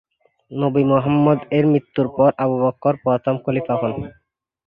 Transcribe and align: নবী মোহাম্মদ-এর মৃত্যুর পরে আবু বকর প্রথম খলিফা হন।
নবী 0.51 0.83
মোহাম্মদ-এর 0.83 1.65
মৃত্যুর 1.71 2.07
পরে 2.15 2.33
আবু 2.43 2.55
বকর 2.63 2.93
প্রথম 3.03 3.35
খলিফা 3.43 3.75
হন। 3.81 3.93